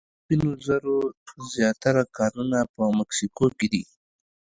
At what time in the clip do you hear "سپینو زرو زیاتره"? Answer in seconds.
0.21-2.03